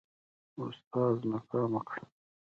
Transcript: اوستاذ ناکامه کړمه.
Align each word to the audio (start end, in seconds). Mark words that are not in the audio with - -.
اوستاذ 0.59 1.15
ناکامه 1.31 1.79
کړمه. 1.87 2.09